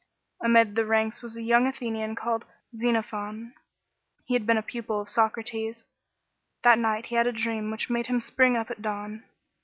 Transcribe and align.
[B.C. 0.39 0.47
400. 0.47 0.49
Amid 0.65 0.75
the 0.75 0.85
ranks 0.87 1.21
was 1.21 1.37
a 1.37 1.43
young 1.43 1.67
Athenian 1.67 2.15
called 2.15 2.43
Xenophon. 2.75 3.53
He 4.25 4.33
had 4.33 4.47
been 4.47 4.57
a 4.57 4.63
pupil 4.63 4.99
of 4.99 5.09
Socrates. 5.09 5.83
1 6.63 6.63
That 6.63 6.79
night 6.81 7.05
he 7.05 7.15
had 7.17 7.27
a 7.27 7.31
dream 7.31 7.69
which 7.69 7.87
made 7.91 8.07
him 8.07 8.19
spring 8.19 8.57
up 8.57 8.71
at 8.71 8.81
dawn. 8.81 9.25